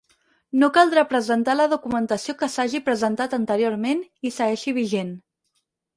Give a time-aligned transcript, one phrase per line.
[0.61, 5.13] No caldrà presentar la documentació que s'hagi presentat anteriorment i segueixi vigent.